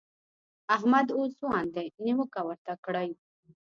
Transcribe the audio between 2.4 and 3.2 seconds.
ورته کړئ.